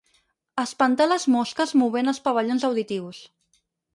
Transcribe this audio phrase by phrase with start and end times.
[0.61, 3.23] Espantar les mosques movent els pavellons auditius.